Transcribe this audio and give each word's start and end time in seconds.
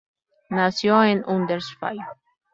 Nació 0.49 1.03
en 1.03 1.21
Huddersfield. 1.23 2.01